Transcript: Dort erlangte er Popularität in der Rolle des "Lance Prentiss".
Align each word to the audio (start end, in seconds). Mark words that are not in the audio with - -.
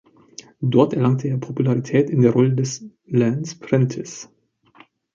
Dort 0.61 0.93
erlangte 0.95 1.27
er 1.27 1.37
Popularität 1.37 2.09
in 2.09 2.23
der 2.23 2.31
Rolle 2.31 2.55
des 2.55 2.83
"Lance 3.05 3.59
Prentiss". 3.59 4.29